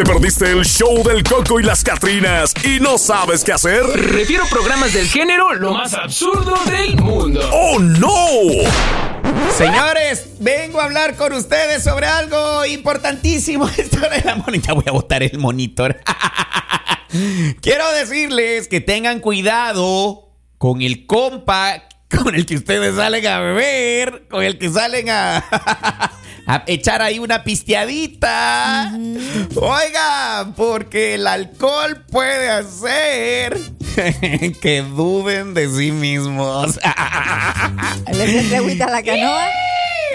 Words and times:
¿Te 0.00 0.06
perdiste 0.06 0.50
el 0.50 0.64
show 0.64 1.02
del 1.02 1.22
Coco 1.22 1.60
y 1.60 1.62
las 1.62 1.84
Catrinas 1.84 2.54
y 2.64 2.80
no 2.80 2.96
sabes 2.96 3.44
qué 3.44 3.52
hacer? 3.52 3.82
Refiero 3.84 4.46
programas 4.46 4.94
del 4.94 5.06
género 5.06 5.52
lo 5.52 5.74
más 5.74 5.92
absurdo 5.92 6.56
del 6.64 6.96
mundo. 6.96 7.46
¡Oh, 7.52 7.78
no! 7.78 8.10
Señores, 9.58 10.36
vengo 10.38 10.80
a 10.80 10.84
hablar 10.84 11.16
con 11.16 11.34
ustedes 11.34 11.84
sobre 11.84 12.06
algo 12.06 12.64
importantísimo. 12.64 13.68
Esto 13.76 14.00
de 14.00 14.22
la 14.24 14.36
monita. 14.36 14.72
Voy 14.72 14.84
a 14.86 14.92
botar 14.92 15.22
el 15.22 15.38
monitor. 15.38 16.00
Quiero 17.60 17.92
decirles 17.92 18.68
que 18.68 18.80
tengan 18.80 19.20
cuidado 19.20 20.30
con 20.56 20.80
el 20.80 21.04
compa 21.04 21.82
con 22.10 22.34
el 22.34 22.46
que 22.46 22.56
ustedes 22.56 22.96
salen 22.96 23.26
a 23.26 23.38
beber, 23.40 24.26
con 24.28 24.42
el 24.42 24.58
que 24.58 24.68
salen 24.68 25.10
a, 25.10 25.44
a 26.50 26.64
echar 26.66 27.00
ahí 27.00 27.20
una 27.20 27.44
pisteadita. 27.44 28.92
Oiga, 29.54 30.52
porque 30.56 31.14
el 31.14 31.28
alcohol 31.28 32.04
puede 32.10 32.50
hacer 32.50 33.56
que 34.60 34.82
duden 34.82 35.54
de 35.54 35.68
sí 35.68 35.92
mismos. 35.92 36.76
¿Le 38.12 38.56
agüita 38.56 38.86
a 38.86 38.90
la 38.90 39.02
canoa? 39.02 39.46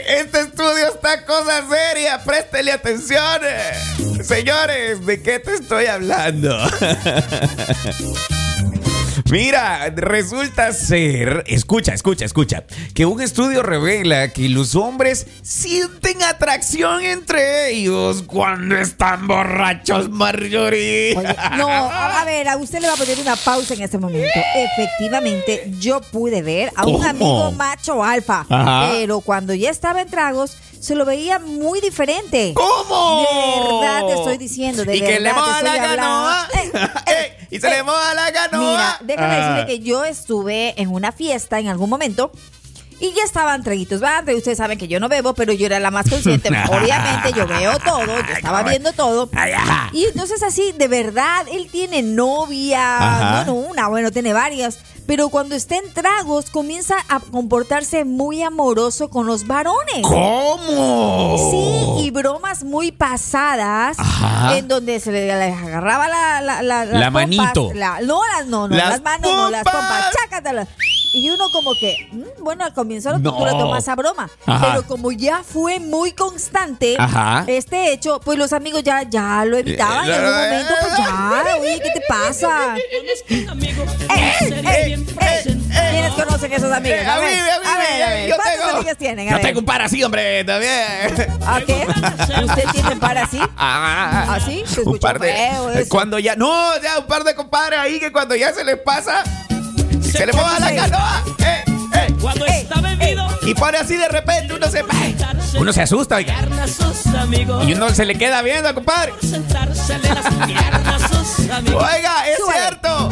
Este 0.08 0.42
estudio 0.42 0.94
está 0.94 1.26
cosa 1.26 1.64
seria, 1.70 2.22
préstele 2.22 2.74
atención. 2.74 3.42
Señores, 4.22 5.06
¿de 5.06 5.22
qué 5.22 5.40
te 5.40 5.54
estoy 5.54 5.86
hablando? 5.86 6.58
Mira, 9.32 9.90
resulta 9.96 10.72
ser, 10.72 11.44
escucha, 11.48 11.96
escucha, 11.96 12.26
escucha, 12.26 12.64
que 12.94 13.08
un 13.08 13.20
estudio 13.22 13.64
revela 13.64 14.32
que 14.32 14.48
los 14.50 14.76
hombres 14.76 15.26
sienten 15.42 16.22
atracción 16.22 17.04
entre 17.04 17.72
ellos 17.72 18.22
cuando 18.22 18.78
están 18.78 19.26
borrachos, 19.26 20.12
Marjorie. 20.12 21.18
Oye, 21.18 21.36
no, 21.58 21.68
a 21.68 22.24
ver, 22.24 22.48
a 22.48 22.56
usted 22.58 22.80
le 22.82 22.88
va 22.88 22.94
a 22.94 22.98
poner 22.98 23.20
una 23.20 23.36
pausa 23.36 23.74
en 23.74 23.82
este 23.82 23.98
momento. 23.98 24.30
Efectivamente, 24.56 25.72
yo 25.80 26.02
pude 26.02 26.44
ver 26.44 26.72
a 26.76 26.86
un 26.86 26.94
¿Cómo? 26.94 27.04
amigo 27.10 27.52
macho 27.54 28.04
alfa, 28.04 28.46
Ajá. 28.48 28.90
pero 28.92 29.22
cuando 29.22 29.56
ya 29.56 29.72
estaba 29.72 30.04
en 30.04 30.08
tragos, 30.08 30.56
se 30.80 30.96
lo 30.96 31.06
veía 31.06 31.40
muy 31.40 31.82
diferente. 31.82 32.54
¿Cómo? 32.56 33.26
De 33.30 33.70
verdad 33.82 34.08
te 34.08 34.14
estoy 34.14 34.38
diciendo, 34.38 34.84
de 34.86 34.96
y 34.96 35.00
que 35.02 35.20
le 35.20 35.34
verdad 35.34 35.36
moja 35.36 35.62
la 35.64 35.76
canoa. 35.78 36.48
Eh, 36.54 36.72
eh, 36.74 36.90
Eh, 37.08 37.48
y 37.52 37.60
se 37.60 37.70
le 37.70 37.84
moja 37.84 38.14
la 38.14 38.32
canoa. 38.32 38.60
Mira, 38.72 38.98
déjame 39.02 39.36
Ah. 39.36 39.50
decirle 39.50 39.66
que 39.66 39.80
yo 39.84 40.04
estuve 40.04 40.80
en 40.82 40.90
una 40.94 41.12
fiesta 41.12 41.60
en 41.60 41.68
algún 41.68 41.90
momento. 41.90 42.32
Y 43.00 43.12
ya 43.14 43.24
estaban 43.24 43.62
traguitos. 43.64 44.02
Ustedes 44.36 44.58
saben 44.58 44.78
que 44.78 44.88
yo 44.88 45.00
no 45.00 45.10
bebo, 45.10 45.34
pero 45.34 45.52
yo 45.54 45.66
era 45.66 45.80
la 45.80 45.92
más 45.92 46.10
consciente. 46.10 46.50
Obviamente, 46.70 47.34
yo 47.36 47.46
veo 47.48 47.78
todo, 47.80 48.06
yo 48.06 48.34
estaba 48.34 48.64
viendo 48.64 48.94
todo. 48.94 49.30
Y 49.92 50.06
entonces 50.06 50.42
así, 50.44 50.74
de 50.78 50.88
verdad, 50.88 51.46
él 51.52 51.68
tiene 51.72 52.02
novia, 52.02 52.98
Ajá. 52.98 53.46
no, 53.46 53.54
no 53.54 53.54
una, 53.70 53.88
bueno, 53.88 54.12
tiene 54.12 54.34
varias. 54.34 54.80
Pero 55.08 55.30
cuando 55.30 55.54
está 55.54 55.76
en 55.76 55.94
tragos, 55.94 56.50
comienza 56.50 56.96
a 57.10 57.20
comportarse 57.20 58.06
muy 58.06 58.42
amoroso 58.42 59.10
con 59.12 59.28
los 59.28 59.46
varones. 59.46 60.02
¿Cómo? 60.02 61.38
Sí, 61.52 62.06
y 62.06 62.12
bromas 62.12 62.64
muy 62.64 62.92
pasadas 62.92 64.00
Ajá. 64.00 64.58
en 64.58 64.68
donde 64.68 65.00
se 65.00 65.12
le, 65.12 65.28
le 65.28 65.54
agarraba 65.54 66.08
la, 66.08 66.42
la, 66.42 66.62
la, 66.64 66.86
las 66.86 67.00
La 67.00 67.12
pompas, 67.12 67.28
manito. 67.28 67.72
la- 67.76 68.00
no, 68.02 68.22
las, 68.26 68.48
no, 68.48 68.68
no, 68.68 68.76
Las 68.76 68.90
las, 68.90 69.02
manos, 69.04 69.32
no, 69.32 69.50
las 69.52 69.64
pompas, 69.64 70.06
chácatelas. 70.20 70.68
Y 71.16 71.30
uno 71.30 71.46
como 71.54 71.74
que, 71.76 72.10
mm, 72.12 72.44
bueno, 72.44 72.66
al 72.66 72.74
comienzo 72.74 73.12
lo- 73.12 73.20
No. 73.20 73.38
tú 73.38 73.46
lo 73.46 73.52
tomas 73.58 73.88
a 73.88 73.96
broma, 73.96 74.30
Ajá. 74.46 74.68
pero 74.68 74.86
como 74.86 75.12
ya 75.14 75.44
fue 75.44 75.80
muy 75.80 76.12
constante 76.12 76.96
Ajá. 77.00 77.46
este 77.48 77.94
hecho, 77.94 78.20
pues 78.20 78.38
los 78.38 78.52
amigos 78.52 78.84
ya, 78.84 79.04
ya 79.04 79.46
lo 79.46 79.58
evitaban. 79.58 80.06
En 80.06 80.12
algún 80.14 80.34
momento, 80.34 80.74
pues 80.82 80.98
ya, 80.98 81.58
oye, 81.62 81.80
¿qué 81.82 81.90
te 81.92 82.02
pasa? 82.10 82.76
Eh, 83.30 83.46
eh, 84.10 85.06
eh, 85.22 85.58
¿Quiénes 85.92 86.14
conocen 86.14 86.52
esos 86.54 86.72
amigos? 86.72 87.00
A 87.00 87.20
mí, 87.20 87.28
a 87.28 87.60
mí, 87.60 87.66
a 87.66 87.78
ver, 87.78 88.04
a 88.04 88.10
ver, 88.10 88.30
yo 88.30 88.36
¿cuántas 88.36 88.58
tengo- 88.60 88.76
amigas 88.78 88.98
tienen? 88.98 89.28
Yo 89.30 89.34
ver. 89.36 89.42
tengo 89.42 89.60
un 89.60 89.66
par 89.66 89.82
así, 89.82 90.04
hombre, 90.04 90.44
también. 90.44 90.84
¿A 91.48 91.62
qué? 91.62 91.88
¿Usted 92.44 92.64
tiene 92.74 92.90
un 92.94 93.00
par 93.00 93.18
así? 93.18 93.40
Ah, 93.58 94.26
¿Ah, 94.36 94.40
sí? 94.46 94.64
Se 94.68 94.82
un 94.82 94.98
par 95.00 95.20
de. 95.20 95.32
feo 95.34 95.70
eso. 95.72 95.90
Cuando 95.90 96.20
ya. 96.20 96.36
No, 96.36 96.78
ya 96.82 97.00
un 97.00 97.08
par 97.08 97.24
de 97.24 97.36
compadres 97.36 97.80
ahí 97.80 98.00
que 98.00 98.12
cuando 98.12 98.36
ya 98.36 98.54
se 98.54 98.64
les 98.64 98.78
pasa. 98.80 99.24
Se, 100.18 100.26
les 100.26 100.36
moja 100.36 100.60
la 100.60 100.76
canoa. 100.76 101.24
Eh, 101.40 101.64
eh. 101.94 102.14
Cuando 102.22 102.46
está 102.46 102.82
bebido, 102.82 103.28
Y 103.44 103.54
pone 103.54 103.78
así 103.78 103.96
de 103.98 104.08
repente, 104.08 104.54
uno 104.54 104.68
se. 104.70 104.84
Uno 105.58 105.72
se 105.74 105.82
asusta, 105.82 106.16
oiga. 106.16 106.36
Y 107.66 107.74
uno 107.74 107.90
se 107.90 108.06
le 108.06 108.16
queda 108.18 108.42
viendo, 108.42 108.74
compadre. 108.74 109.14
Oiga, 111.74 112.28
es 112.28 112.38
Súbale. 112.38 112.60
cierto. 112.60 113.12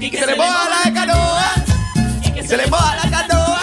Y 0.00 0.10
Que 0.10 0.18
se 0.18 0.26
le 0.26 0.36
moja 0.36 0.68
la 0.84 0.92
canoa. 0.92 1.52
y 2.22 2.30
que 2.32 2.46
Se 2.46 2.56
le 2.56 2.66
moja 2.66 2.96
la 2.96 3.10
canoa. 3.10 3.60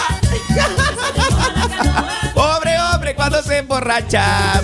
Pobre 2.33 2.79
hombre, 2.93 3.15
cuando 3.15 3.41
se 3.43 3.57
emborracha. 3.59 4.61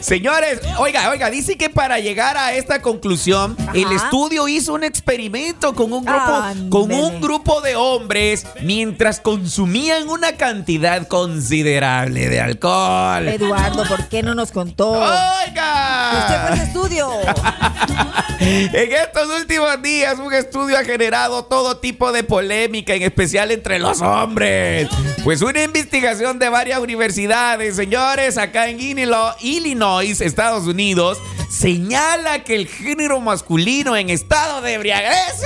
Señores, 0.00 0.60
oiga, 0.78 1.10
oiga, 1.10 1.30
dice 1.30 1.56
que 1.56 1.70
para 1.70 1.98
llegar 1.98 2.36
a 2.36 2.52
esta 2.54 2.82
conclusión, 2.82 3.56
Ajá. 3.58 3.72
el 3.74 3.90
estudio 3.92 4.48
hizo 4.48 4.74
un 4.74 4.84
experimento 4.84 5.74
con 5.74 5.92
un 5.92 6.04
grupo, 6.04 6.42
con 6.70 6.92
un 6.92 7.20
grupo 7.20 7.60
de 7.60 7.76
hombres 7.76 8.46
mientras 8.62 9.20
consumían 9.20 10.08
una 10.08 10.32
cantidad 10.32 11.06
considerable 11.08 12.28
de 12.28 12.40
alcohol. 12.40 13.28
Eduardo, 13.28 13.84
¿por 13.86 14.08
qué 14.08 14.22
no 14.22 14.34
nos 14.34 14.52
contó? 14.52 14.92
Usted 14.92 15.06
fue 15.06 15.48
Oiga, 15.48 16.50
ese 16.54 16.64
estudio. 16.64 17.10
en 18.40 18.92
estos 18.92 19.40
últimos 19.40 19.82
días 19.82 20.18
un 20.18 20.32
estudio 20.32 20.78
ha 20.78 20.84
generado 20.84 21.44
todo 21.44 21.78
tipo 21.78 22.12
de 22.12 22.24
polémica, 22.24 22.94
en 22.94 23.02
especial 23.02 23.50
entre 23.50 23.78
los 23.78 24.00
hombres. 24.00 24.88
Pues 25.22 25.42
una 25.42 25.62
investigación 25.62 26.38
de 26.38 26.48
varias 26.48 26.78
universidades, 26.80 27.76
señores, 27.76 28.36
acá 28.38 28.68
en 28.68 28.80
Illinois, 28.80 29.34
Illinois, 29.64 30.20
Estados 30.20 30.66
Unidos, 30.66 31.18
señala 31.48 32.44
que 32.44 32.54
el 32.54 32.68
género 32.68 33.18
masculino 33.20 33.96
en 33.96 34.10
estado 34.10 34.60
de 34.60 34.74
embriaguez 34.74 35.40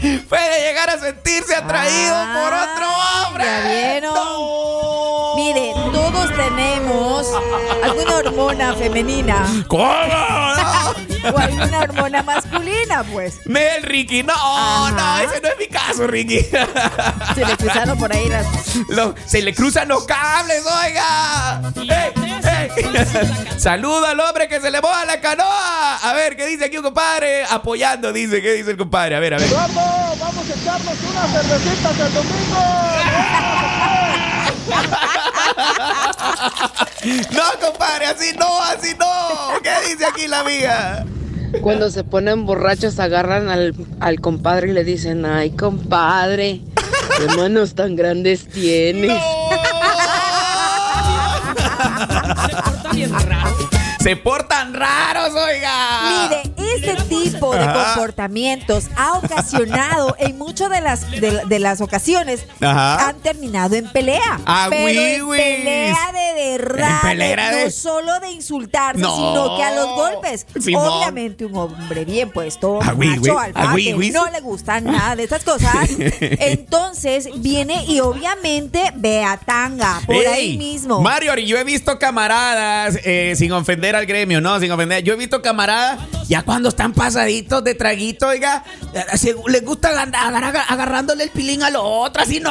puede 0.28 0.60
llegar 0.68 0.88
a 0.90 0.98
sentirse 1.00 1.54
atraído 1.56 2.14
Ah, 2.14 2.34
por 2.40 2.54
otro 2.54 2.88
hombre. 3.26 3.44
ya 3.44 3.68
vieron. 3.68 4.14
No. 4.14 5.34
Mire, 5.36 5.72
todos 5.92 6.30
tenemos 6.30 7.26
alguna 7.82 8.16
hormona 8.16 8.74
femenina 8.74 9.64
¿Cómo? 9.66 9.84
No. 9.84 11.07
O 11.24 11.38
alguna 11.38 11.78
hormona 11.80 12.22
masculina, 12.22 13.02
pues. 13.04 13.40
Nel, 13.46 13.82
Ricky, 13.82 14.22
no, 14.22 14.32
Ajá. 14.34 14.90
no, 14.92 15.18
ese 15.30 15.40
no 15.40 15.48
es 15.48 15.58
mi 15.58 15.66
caso, 15.68 16.06
Ricky. 16.06 16.40
Se 17.34 17.44
le 17.44 17.56
cruzaron 17.56 17.98
por 17.98 18.12
ahí 18.12 18.28
las. 18.28 18.46
Lo- 18.88 19.14
se 19.26 19.42
le 19.42 19.54
cruzan 19.54 19.88
los 19.88 20.04
cables, 20.04 20.62
oiga. 20.66 21.60
¡Ey, 21.76 22.12
ey! 22.76 23.58
Saluda 23.58 24.10
al 24.10 24.20
hombre 24.20 24.48
que 24.48 24.60
se 24.60 24.70
le 24.70 24.80
moja 24.80 25.04
la 25.04 25.20
canoa. 25.20 25.96
A 25.96 26.12
ver, 26.12 26.36
¿qué 26.36 26.46
dice 26.46 26.66
aquí 26.66 26.76
un 26.76 26.84
compadre? 26.84 27.44
Apoyando, 27.44 28.12
dice, 28.12 28.40
¿qué 28.40 28.52
dice 28.54 28.70
el 28.70 28.76
compadre? 28.76 29.16
A 29.16 29.20
ver, 29.20 29.34
a 29.34 29.38
ver. 29.38 29.50
Vamos, 29.50 30.18
vamos 30.18 30.44
a 30.48 30.54
echarnos 30.60 30.94
unas 31.10 31.30
cervecitas 31.32 31.98
el 31.98 32.14
domingo. 32.14 32.64
No, 37.32 37.42
compadre, 37.60 38.06
así 38.06 38.32
no, 38.38 38.62
así 38.62 38.94
no. 38.98 39.60
¿Qué 39.62 39.70
dice 39.88 40.04
aquí 40.06 40.26
la 40.26 40.40
amiga? 40.40 41.04
Cuando 41.62 41.90
se 41.90 42.04
ponen 42.04 42.44
borrachos 42.44 42.98
agarran 42.98 43.48
al, 43.48 43.74
al 44.00 44.20
compadre 44.20 44.68
y 44.68 44.72
le 44.72 44.84
dicen, 44.84 45.24
ay 45.24 45.50
compadre, 45.50 46.60
qué 47.16 47.36
manos 47.36 47.74
tan 47.74 47.96
grandes 47.96 48.48
tienes. 48.48 49.22
se 52.46 52.56
porta 52.56 52.90
bien 52.92 53.12
raro. 53.12 53.56
Se 54.00 54.16
portan 54.16 54.74
raros, 54.74 55.34
oiga. 55.34 56.28
Mire, 56.28 56.47
tipo 57.08 57.54
de 57.54 57.60
Ajá. 57.64 57.94
comportamientos 57.94 58.84
ha 58.96 59.14
ocasionado 59.18 60.14
en 60.18 60.38
muchas 60.38 60.70
de 60.70 60.80
las, 60.80 61.10
de, 61.10 61.42
de 61.46 61.58
las 61.58 61.80
ocasiones 61.80 62.44
Ajá. 62.60 63.08
han 63.08 63.16
terminado 63.20 63.74
en 63.76 63.90
pelea. 63.90 64.40
Ah, 64.46 64.66
pero 64.70 65.28
pelea 65.30 65.96
de 66.12 66.58
verdad. 66.58 67.00
En 67.04 67.08
pelea 67.18 67.50
de- 67.56 67.64
No 67.66 67.70
solo 67.70 68.20
de 68.20 68.30
insultarse, 68.32 69.00
No. 69.00 69.14
sino 69.16 69.56
que 69.56 69.62
a 69.62 69.74
los 69.74 69.86
golpes. 69.88 70.46
Simón. 70.60 70.86
Obviamente 70.88 71.44
un 71.44 71.56
hombre 71.56 72.04
bien 72.04 72.30
puesto, 72.30 72.78
Ah, 72.82 72.94
macho 72.94 73.20
güey. 73.20 73.32
alfa, 73.36 73.60
Ah, 73.60 73.74
no 74.12 74.30
le 74.30 74.40
gustan 74.40 74.84
nada 74.84 75.16
de 75.16 75.24
estas 75.24 75.44
cosas. 75.44 75.88
Entonces 76.20 77.28
viene 77.36 77.84
y 77.86 78.00
obviamente 78.00 78.82
ve 78.96 79.22
a 79.24 79.36
tanga 79.36 80.00
por 80.06 80.26
ahí 80.26 80.56
mismo. 80.56 81.00
Mario, 81.00 81.34
yo 81.36 81.58
he 81.58 81.64
visto 81.64 81.98
camaradas, 81.98 82.98
eh, 83.04 83.34
sin 83.36 83.52
ofender 83.52 83.94
al 83.96 84.06
gremio, 84.06 84.40
no, 84.40 84.58
sin 84.60 84.70
ofender. 84.72 85.02
Yo 85.04 85.14
he 85.14 85.16
visto 85.16 85.42
camaradas, 85.42 85.98
ya 86.28 86.42
cuando 86.42 86.68
están 86.68 86.92
pasaditos 86.98 87.62
de 87.64 87.74
traguito, 87.74 88.26
oiga, 88.28 88.64
les 89.46 89.64
gusta 89.64 89.88
agar- 89.90 90.14
agar- 90.14 90.44
agar- 90.44 90.64
agarrándole 90.68 91.24
el 91.24 91.30
pilín 91.30 91.62
a 91.62 91.70
lo 91.70 91.82
otro, 91.84 92.22
así 92.22 92.40
no. 92.40 92.50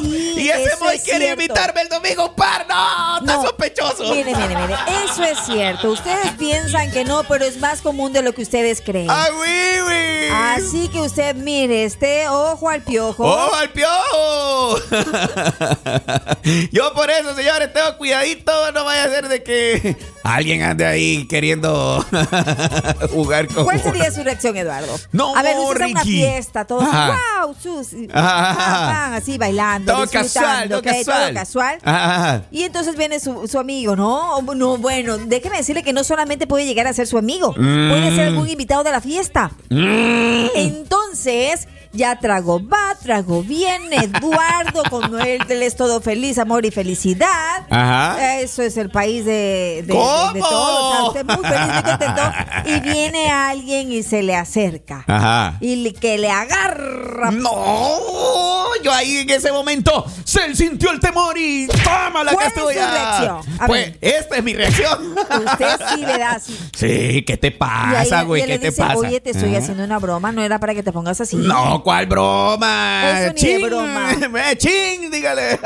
sí. 0.00 0.19
Y 0.40 0.48
ese 0.50 0.62
es 0.64 1.02
quiere 1.02 1.24
cierto. 1.26 1.42
invitarme 1.42 1.82
el 1.82 1.88
domingo, 1.88 2.34
par. 2.34 2.66
No, 2.68 3.18
está 3.18 3.36
No. 3.36 3.42
sospechoso. 3.42 4.14
Mire, 4.14 4.34
mire, 4.34 4.56
mire, 4.56 4.74
eso 5.04 5.22
es 5.24 5.38
cierto. 5.46 5.90
Ustedes 5.90 6.32
piensan 6.38 6.90
que 6.90 7.04
no, 7.04 7.24
pero 7.24 7.44
es 7.44 7.58
más 7.58 7.80
común 7.80 8.12
de 8.12 8.22
lo 8.22 8.32
que 8.32 8.42
ustedes 8.42 8.80
creen. 8.80 9.08
¡Ah, 9.10 9.26
oui, 9.32 9.80
oui! 9.86 10.28
Así 10.32 10.88
que 10.88 11.00
usted 11.00 11.34
mire, 11.36 11.84
este 11.84 12.28
ojo 12.28 12.68
al 12.68 12.82
piojo. 12.82 13.24
¡Oh, 13.24 13.54
al 13.54 13.70
piojo! 13.70 14.78
Yo 16.72 16.92
por 16.94 17.10
eso, 17.10 17.34
señores, 17.34 17.72
tengo 17.72 17.96
cuidadito. 17.98 18.72
No 18.72 18.84
vaya 18.84 19.04
a 19.04 19.08
ser 19.08 19.28
de 19.28 19.42
que 19.42 19.96
alguien 20.22 20.62
ande 20.62 20.86
ahí 20.86 21.26
queriendo 21.26 22.04
jugar 23.10 23.48
con. 23.48 23.64
¿Cuál 23.64 23.82
sería 23.82 24.10
su 24.10 24.22
reacción, 24.22 24.56
Eduardo? 24.56 24.98
No, 25.12 25.36
a 25.36 25.42
ver, 25.42 25.56
usted 25.58 25.86
una 25.86 26.02
fiesta, 26.02 26.64
todos, 26.64 26.84
Ajá. 26.84 27.18
wow, 27.44 27.54
Susi, 27.60 28.08
Ajá. 28.12 29.16
Así 29.16 29.38
bailando, 29.38 29.92
Todo 29.92 30.06
casual, 30.32 30.82
casual. 30.82 31.04
todo 31.04 31.34
casual. 31.34 31.78
Ajá. 31.84 32.42
Y 32.50 32.62
entonces 32.62 32.96
viene 32.96 33.20
su, 33.20 33.46
su 33.48 33.58
amigo, 33.58 33.96
¿no? 33.96 34.40
No, 34.42 34.78
bueno, 34.78 35.18
déjeme 35.18 35.58
decirle 35.58 35.82
que 35.82 35.92
no 35.92 36.04
solamente 36.04 36.46
puede 36.46 36.66
llegar 36.66 36.86
a 36.86 36.92
ser 36.92 37.06
su 37.06 37.18
amigo, 37.18 37.54
puede 37.54 38.14
ser 38.14 38.28
algún 38.28 38.48
invitado 38.48 38.84
de 38.84 38.90
la 38.90 39.00
fiesta. 39.00 39.50
Entonces, 39.70 41.68
ya 41.92 42.18
trago 42.18 42.60
va, 42.66 42.89
trago 43.02 43.42
bien, 43.42 43.82
Eduardo, 43.92 44.82
con 44.90 45.20
él, 45.20 45.42
él 45.48 45.62
es 45.62 45.76
todo 45.76 46.00
feliz, 46.00 46.38
amor 46.38 46.64
y 46.66 46.70
felicidad. 46.70 47.66
Ajá. 47.70 48.38
Eso 48.40 48.62
es 48.62 48.76
el 48.76 48.90
país 48.90 49.24
de, 49.24 49.30
de, 49.32 49.82
de- 49.86 49.92
¿Cómo? 49.94 50.32
de 50.32 50.40
todos. 50.40 51.08
O 51.08 51.12
sea, 51.12 51.22
usted 51.22 51.24
muy 51.24 51.48
feliz, 51.48 51.74
muy 51.74 51.82
contento. 51.82 52.22
Y 52.66 52.80
viene 52.80 53.30
alguien 53.30 53.92
y 53.92 54.02
se 54.02 54.22
le 54.22 54.34
acerca. 54.36 55.04
Ajá. 55.06 55.56
Y 55.60 55.92
que 55.92 56.18
le 56.18 56.30
agarra. 56.30 57.30
No, 57.30 58.66
yo 58.82 58.92
ahí 58.92 59.18
en 59.18 59.30
ese 59.30 59.50
momento 59.52 60.04
se 60.24 60.54
sintió 60.54 60.90
el 60.90 61.00
temor 61.00 61.36
y 61.38 61.66
toma 61.68 62.24
la 62.24 62.32
¿Cuál 62.32 62.46
es 62.46 62.54
reacción? 62.54 63.40
A 63.60 63.66
Pues 63.66 63.86
ver. 63.86 63.98
esta 64.00 64.36
es 64.36 64.44
mi 64.44 64.54
reacción. 64.54 65.14
Usted 65.14 65.80
sí 65.94 66.00
le 66.00 66.18
da 66.18 66.30
así. 66.32 66.58
Sí, 66.76 67.24
¿qué 67.26 67.36
te 67.36 67.48
Y 67.48 67.50
pasa, 67.50 68.22
güey? 68.22 68.42
y 68.42 68.44
¿Qué 68.46 68.52
le 68.52 68.58
te 68.58 68.70
dice, 68.70 68.82
pasa? 68.82 68.96
oye, 68.96 69.20
te 69.20 69.30
estoy 69.30 69.54
Ah. 69.54 69.58
haciendo 69.58 69.84
una 69.84 69.98
broma, 69.98 70.32
no 70.32 70.42
era 70.42 70.58
para 70.58 70.74
que 70.74 70.82
te 70.82 70.92
pongas 70.92 71.20
así. 71.20 71.36
No, 71.36 71.82
¿cuál 71.82 72.06
broma? 72.06 72.89
Eso 73.04 73.32
ni 73.34 73.52
de 73.52 73.58
broma. 73.66 74.10
Eh, 74.50 74.56
Ching, 74.56 75.10
dígale. 75.10 75.58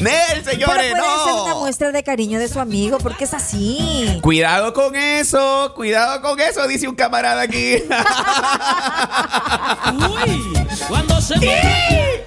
Nel, 0.00 0.42
Pero 0.44 0.50
señores, 0.50 0.92
puede 0.92 1.24
ser 1.24 1.32
una 1.34 1.50
no. 1.50 1.60
muestra 1.60 1.92
de 1.92 2.02
cariño 2.02 2.38
de 2.38 2.48
su 2.48 2.58
amigo, 2.60 2.98
porque 2.98 3.24
es 3.24 3.34
así. 3.34 4.18
Cuidado 4.22 4.72
con 4.72 4.96
eso, 4.96 5.72
cuidado 5.76 6.20
con 6.20 6.40
eso, 6.40 6.66
dice 6.66 6.88
un 6.88 6.96
camarada 6.96 7.42
aquí. 7.42 7.74
Uy, 9.92 10.52
cuando 10.88 11.20
se 11.20 11.36
moja. 11.36 11.68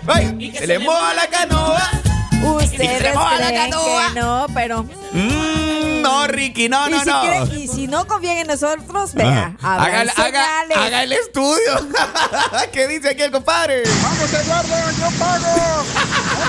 Ay, 0.08 0.54
se 0.58 0.66
le 0.68 0.80
moja 0.80 1.14
la 1.14 1.28
canoa. 1.28 1.90
Ustedes 2.58 2.98
creen 3.00 3.14
que 4.14 4.20
no, 4.20 4.46
pero... 4.54 4.84
Mm, 5.12 6.02
no, 6.02 6.28
Ricky, 6.28 6.70
no, 6.70 6.88
y, 6.88 6.92
no, 6.92 7.00
si 7.04 7.10
no. 7.10 7.22
creen- 7.24 7.58
y 7.58 7.68
si 7.68 7.88
no 7.88 8.06
confían 8.08 8.38
en 8.38 8.48
nosotros, 8.48 9.14
vea, 9.14 9.56
Haga, 9.62 10.02
haga, 10.16 10.46
haga 10.76 11.04
el 11.04 11.12
estudio. 11.14 11.88
¿Qué 12.72 12.88
dice 12.88 13.10
aquí 13.10 13.22
el 13.24 13.32
compadre? 13.32 13.84
Vamos, 14.04 14.34
Eduardo, 14.34 14.76
yo 15.00 15.10
pago. 15.18 15.84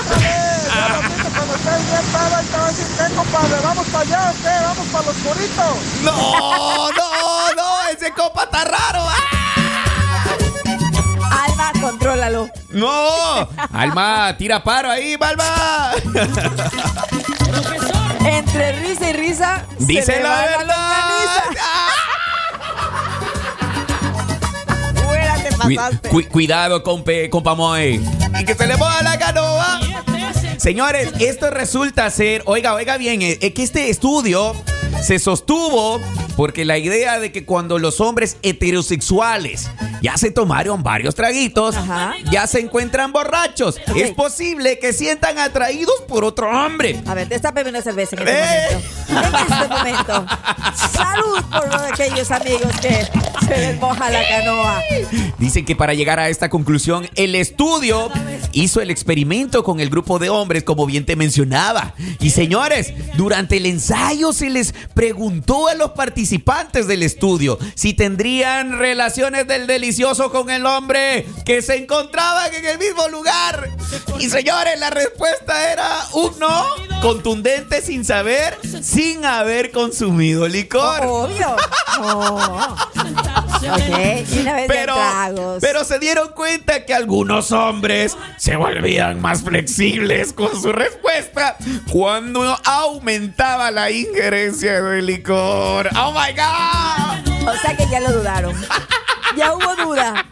Otra 0.01 0.17
vez. 0.17 0.65
Ya 0.69 0.87
repito, 0.87 1.29
cuando 1.35 1.55
estés 1.55 1.85
bien 1.87 2.05
pedo, 2.11 2.41
y 2.41 2.45
te 2.45 2.57
va 2.57 2.63
a 2.65 2.69
decir, 2.69 2.85
¿qué, 2.97 3.15
compadre? 3.15 3.55
¿Vamos 3.63 3.87
para 3.87 4.03
allá 4.03 4.33
qué? 4.41 4.63
¿Vamos 4.63 4.87
para 4.91 5.05
los 5.05 5.15
curitos? 5.17 5.75
No, 6.03 6.91
no, 6.91 7.53
no, 7.55 7.87
ese 7.91 8.11
copa 8.13 8.43
está 8.43 8.63
raro. 8.65 9.03
¡Ah! 9.07 9.38
Contrólalo. 12.13 12.49
No, 12.71 13.47
Alma, 13.71 14.35
tira 14.35 14.63
paro 14.63 14.89
ahí. 14.89 15.15
Profesor, 15.15 15.45
Entre 18.25 18.71
risa 18.79 19.09
y 19.11 19.13
risa, 19.13 19.65
se 19.77 19.85
Dice 19.85 20.15
le 20.17 20.23
la 20.23 20.41
verdad. 20.57 20.75
Fuera, 25.05 25.35
te 25.35 25.51
pasaste. 25.55 26.09
cu- 26.09 26.27
cuidado, 26.31 26.81
compe, 26.81 27.29
compa 27.29 27.53
Moy. 27.53 28.03
Y 28.39 28.43
que 28.45 28.55
se 28.55 28.65
le 28.65 28.75
moja 28.75 29.03
la 29.03 29.19
canoa. 29.19 29.79
es 30.55 30.63
Señores, 30.63 31.11
esto 31.19 31.51
resulta 31.51 32.09
ser, 32.09 32.41
oiga, 32.47 32.73
oiga 32.73 32.97
bien, 32.97 33.21
eh, 33.21 33.37
eh, 33.39 33.53
que 33.53 33.61
este 33.61 33.91
estudio 33.91 34.55
se 35.03 35.19
sostuvo 35.19 36.01
porque 36.39 36.63
la 36.63 36.77
idea 36.77 37.19
de 37.19 37.33
que 37.33 37.43
cuando 37.43 37.79
los 37.79 37.99
hombres 37.99 38.37
heterosexuales 38.43 39.69
ya 40.01 40.15
se 40.15 40.31
tomaron 40.31 40.83
varios 40.83 41.13
traguitos, 41.13 41.75
Ajá. 41.75 42.13
ya 42.31 42.47
se 42.47 42.61
encuentran 42.61 43.11
borrachos, 43.11 43.75
es 43.93 44.11
posible 44.11 44.79
que 44.79 44.93
sientan 44.93 45.37
atraídos 45.37 45.95
por 46.07 46.23
otro 46.23 46.49
hombre. 46.49 46.97
A 47.07 47.13
ver, 47.13 47.27
destape 47.27 47.67
una 47.67 47.81
cerveza 47.81 48.15
en 48.15 48.25
este 48.25 48.39
¡Eh! 48.39 48.79
momento. 49.09 49.37
En 49.37 49.51
este 49.51 49.67
momento. 49.67 50.25
Salud 50.93 51.43
por 51.51 51.81
de 51.81 51.87
aquellos 51.87 52.31
amigos 52.31 52.71
que 52.81 53.05
se 53.45 53.57
les 53.57 53.77
moja 53.81 54.09
la 54.09 54.25
canoa. 54.25 54.81
Dicen 55.39 55.65
que 55.65 55.75
para 55.75 55.93
llegar 55.93 56.21
a 56.21 56.29
esta 56.29 56.49
conclusión, 56.49 57.05
el 57.15 57.35
estudio 57.35 58.09
hizo 58.53 58.79
el 58.79 58.91
experimento 58.91 59.65
con 59.65 59.81
el 59.81 59.89
grupo 59.89 60.19
de 60.19 60.29
hombres, 60.29 60.63
como 60.63 60.85
bien 60.85 61.05
te 61.05 61.17
mencionaba. 61.17 61.93
Y 62.21 62.29
señores, 62.29 62.93
durante 63.17 63.57
el 63.57 63.65
ensayo 63.65 64.31
se 64.31 64.49
les 64.49 64.73
preguntó 64.93 65.67
a 65.67 65.73
los 65.73 65.89
participantes 65.91 66.28
del 66.29 67.03
estudio 67.03 67.57
si 67.73 67.93
tendrían 67.93 68.77
relaciones 68.77 69.47
del 69.47 69.65
delicioso 69.65 70.31
con 70.31 70.49
el 70.49 70.65
hombre 70.65 71.25
que 71.43 71.61
se 71.61 71.75
encontraban 71.75 72.53
en 72.53 72.65
el 72.65 72.77
mismo 72.77 73.07
lugar. 73.07 73.69
Y 74.19 74.29
señores, 74.29 74.79
la 74.79 74.91
respuesta 74.91 75.71
era 75.71 75.89
un 76.13 76.37
no 76.39 76.65
contundente 77.01 77.81
sin 77.81 78.05
saber, 78.05 78.57
sin 78.83 79.25
haber 79.25 79.71
consumido 79.71 80.47
licor. 80.47 81.01
Obvio. 81.03 81.55
Oh. 82.01 82.75
Ok, 83.69 84.25
y 84.31 84.39
una 84.39 84.53
vez 84.53 84.67
de 84.67 84.73
Pero, 84.73 84.95
tragos. 84.95 85.57
pero 85.61 85.83
se 85.83 85.99
dieron 85.99 86.29
cuenta 86.29 86.85
que 86.85 86.93
algunos 86.93 87.51
hombres 87.51 88.15
se 88.37 88.55
volvían 88.55 89.19
más 89.21 89.43
flexibles 89.43 90.31
con 90.33 90.49
su 90.59 90.71
respuesta 90.71 91.57
cuando 91.91 92.57
aumentaba 92.63 93.69
la 93.71 93.91
injerencia 93.91 94.81
de 94.81 95.01
licor. 95.01 95.89
¡Oh 95.97 96.11
my 96.13 96.33
God! 96.33 97.47
O 97.49 97.57
sea 97.61 97.75
que 97.75 97.85
ya 97.91 97.99
lo 97.99 98.11
dudaron. 98.13 98.55
Ya 99.35 99.53
hubo 99.53 99.75
duda. 99.75 100.25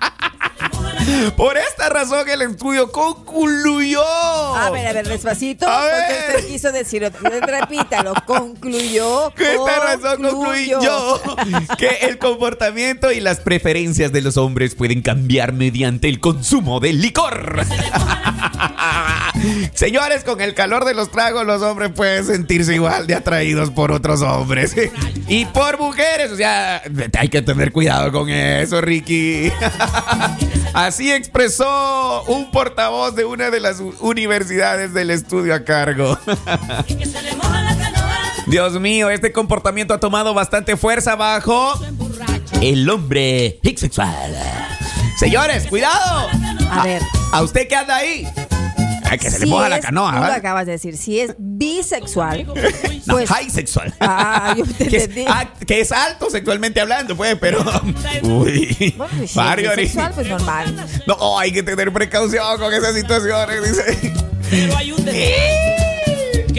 Por 1.36 1.58
esta 1.58 1.90
razón 1.90 2.28
el 2.30 2.42
estudio 2.42 2.92
concluyó. 2.92 4.04
A 4.04 4.70
ver, 4.70 4.88
a 4.88 4.94
ver, 4.94 5.08
despacito. 5.08 5.68
A 5.68 5.86
ver. 5.86 6.36
usted 6.36 6.48
quiso 6.48 6.72
decir, 6.72 7.12
repítalo, 7.22 8.14
concluyó. 8.26 9.32
Que 9.36 9.56
esta 9.56 9.80
razón 9.80 10.22
concluyó 10.22 11.22
que 11.78 11.90
el 12.02 12.18
comportamiento 12.18 13.12
y 13.12 13.20
las 13.20 13.40
preferencias 13.40 14.12
de 14.12 14.22
los 14.22 14.38
hombres 14.38 14.76
pueden 14.76 15.02
cambiar 15.02 15.54
mediante 15.54 16.10
el 16.10 16.20
consumo 16.20 16.80
del 16.80 17.02
licor. 17.02 17.66
Señores, 19.74 20.24
con 20.24 20.42
el 20.42 20.54
calor 20.54 20.86
de 20.86 20.94
los 20.94 21.12
tragos, 21.12 21.46
los 21.46 21.62
hombres 21.62 21.92
pueden 21.96 22.26
sentirse 22.26 22.74
igual 22.74 23.08
de 23.08 23.16
atraídos 23.16 23.70
por 23.70 23.92
otros 23.92 24.22
hombres. 24.22 24.76
Y 25.30 25.44
por 25.46 25.78
mujeres, 25.78 26.32
o 26.32 26.38
sea, 26.38 26.82
hay 27.18 27.28
que 27.28 27.42
tener 27.42 27.74
cuidado 27.74 28.14
con 28.14 28.30
eso, 28.30 28.80
Ricky. 28.80 29.52
Así 30.78 31.12
expresó 31.12 32.22
un 32.28 32.52
portavoz 32.52 33.16
de 33.16 33.26
una 33.26 33.50
de 33.50 33.60
las 33.60 33.80
universidades 34.00 34.94
del 34.94 35.10
estudio 35.10 35.56
a 35.56 35.64
cargo. 35.64 36.20
Dios 38.46 38.80
mío, 38.80 39.10
este 39.10 39.32
comportamiento 39.32 39.96
ha 39.96 40.00
tomado 40.00 40.36
bastante 40.36 40.78
fuerza 40.78 41.16
bajo 41.16 41.74
el 42.62 42.88
hombre 42.92 43.60
sexual. 43.76 44.36
Señores, 45.20 45.66
cuidado. 45.66 46.30
A 46.70 46.84
ver. 46.84 47.02
A 47.32 47.42
usted 47.42 47.68
que 47.68 47.76
anda 47.76 47.96
ahí. 47.96 48.28
Ay, 49.10 49.18
que 49.20 49.30
se 49.32 49.40
le 49.40 49.46
si 49.46 49.52
moja 49.52 49.70
la 49.70 49.78
es- 49.78 49.86
canoa. 49.86 50.12
Tú 50.14 50.18
lo 50.28 50.34
acabas 50.34 50.66
de 50.66 50.74
decir. 50.74 50.98
Si 50.98 51.20
es 51.20 51.34
bisexual, 51.38 52.46
No, 53.06 53.14
pues. 53.14 53.30
high 53.30 53.50
sexual. 53.50 53.94
Ah, 54.00 54.54
yo 54.58 54.66
te 54.66 54.88
que, 54.90 54.98
es, 54.98 55.04
entendí. 55.04 55.26
ah, 55.28 55.50
que 55.66 55.82
es 55.82 55.92
alto 55.92 56.30
sexualmente 56.30 56.80
hablando, 56.82 57.16
pues, 57.16 57.36
pero. 57.40 57.60
Uy. 58.24 58.94
Bueno, 58.98 59.14
pues, 59.18 59.32
si 59.32 59.38
Mario, 59.38 59.72
es 59.72 59.78
bisexual, 59.78 60.14
pues 60.14 60.28
normal. 60.28 60.86
No, 61.06 61.38
hay 61.40 61.52
que 61.52 61.64
tener 61.64 61.92
precaución 61.92 62.58
con 62.60 62.74
esas 62.74 62.96
situaciones, 62.96 63.64
dice. 63.64 64.14
Pero 64.50 64.78
hay 64.78 64.92
un 64.92 65.08
es 65.10 65.77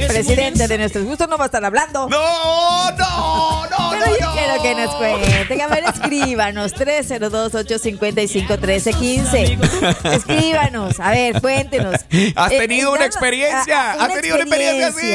Presidente 0.07 0.69
de 0.69 0.79
nuestros 0.79 1.05
gustos 1.05 1.29
no 1.29 1.37
va 1.39 1.45
a 1.45 1.47
estar 1.47 1.65
hablando. 1.65 2.09
No, 2.09 2.91
no, 2.93 3.67
no, 3.67 3.91
Pero 3.91 4.07
no, 4.07 4.13
yo 4.19 4.27
no. 4.27 4.33
quiero 4.33 4.63
que 4.63 4.75
nos 4.75 4.95
cuenten. 4.95 5.61
A 5.61 5.67
ver, 5.69 5.85
escríbanos. 5.85 6.75
302-855-1315. 6.75 9.59
Escríbanos. 10.13 11.01
A 11.01 11.11
ver, 11.11 11.41
cuéntenos. 11.41 11.97
¿Has 12.37 12.51
tenido 12.51 12.93
una 12.93 13.07
experiencia? 13.07 13.93
¿Has 13.93 14.13
tenido 14.15 14.37
una 14.37 14.45
experiencia 14.45 14.89
así? 14.89 15.13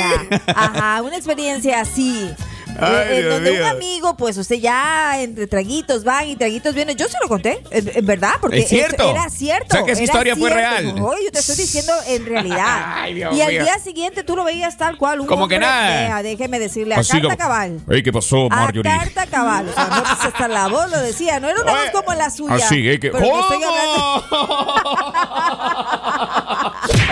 Ajá, 0.47 1.01
una 1.01 1.15
experiencia 1.17 1.79
así. 1.81 2.33
Ay, 2.79 2.93
Eh, 2.93 3.15
en 3.17 3.21
Dios 3.21 3.33
donde 3.33 3.51
un 3.61 3.63
amigo, 3.67 4.17
pues 4.17 4.37
usted 4.37 4.55
ya 4.57 5.19
entre 5.21 5.47
traguitos 5.47 6.03
van 6.03 6.27
y 6.27 6.35
traguitos 6.35 6.73
vienen. 6.75 6.97
Yo 6.97 7.07
se 7.07 7.17
lo 7.21 7.27
conté, 7.27 7.61
en, 7.71 8.05
verdad, 8.05 8.33
porque 8.41 8.59
Es 8.59 8.69
cierto. 8.69 9.09
era 9.09 9.29
cierto. 9.29 9.67
O 9.69 9.77
sea, 9.77 9.85
que 9.85 9.91
esa 9.93 10.03
historia 10.03 10.35
fue 10.35 10.49
real. 10.49 10.95
No, 10.95 11.13
yo 11.21 11.31
te 11.31 11.39
estoy 11.39 11.55
diciendo 11.55 11.93
en 12.07 12.25
realidad. 12.33 12.93
Ay, 12.95 13.13
Dios 13.15 13.35
y 13.35 13.41
al 13.41 13.49
mío. 13.51 13.63
día 13.63 13.79
siguiente 13.79 14.23
tú 14.23 14.35
lo 14.35 14.43
veías 14.43 14.77
tal 14.77 14.97
cual. 14.97 15.19
Un 15.21 15.27
Como 15.27 15.47
que 15.47 15.59
nada. 15.59 15.87
vea, 15.87 16.23
déjeme 16.23 16.59
decirle, 16.59 16.95
a 16.95 16.99
Así 16.99 17.11
carta 17.13 17.27
como- 17.27 17.37
cabal. 17.37 17.79
Ey, 17.89 18.03
¿qué 18.03 18.11
pasó, 18.13 18.45
A 18.45 18.55
Marjorie? 18.55 18.91
carta 18.91 19.25
cabal. 19.27 19.67
O 19.69 19.73
sea, 19.73 19.85
no, 19.87 20.03
pues 20.03 20.19
hasta 20.25 20.47
la 20.47 20.67
voz 20.67 20.89
lo 20.91 20.99
decía. 20.99 21.39
No 21.39 21.49
era 21.49 21.61
una 21.61 21.71
Oye, 21.73 21.81
voz 21.91 22.01
como 22.03 22.13
la 22.17 22.29
suya. 22.29 22.55
Así, 22.55 22.87
¿eh? 22.89 22.99
Que... 22.99 23.11
pero 23.11 23.39
estoy 23.41 23.59
hablando- 23.63 24.25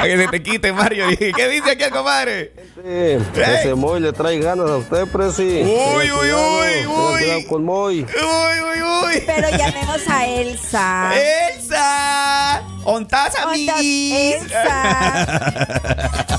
A 0.01 0.05
que 0.05 0.17
se 0.17 0.27
te 0.27 0.41
quite, 0.41 0.73
Mario. 0.73 1.05
¿Qué 1.17 1.47
dice 1.49 1.71
aquí 1.71 1.83
el 1.83 1.91
compadre? 1.91 2.53
Ese 2.83 3.75
Moy 3.75 3.99
le 3.99 4.11
trae 4.11 4.39
ganas 4.39 4.69
a 4.69 4.77
usted, 4.77 5.05
Presi. 5.07 5.61
Uy, 5.61 6.11
uy, 6.11 6.33
uy, 6.33 6.87
uy. 6.87 7.45
con 7.45 7.63
Moy. 7.63 8.01
Uy, 8.01 8.61
uy, 8.61 8.81
uy. 8.81 9.23
Pero 9.25 9.49
llamemos 9.51 10.01
a 10.07 10.25
Elsa. 10.25 11.11
Elsa. 11.53 12.63
¿Ontás, 12.83 13.35
Ondas, 13.35 13.45
amiguis? 13.45 14.41
Elsa. 14.41 16.27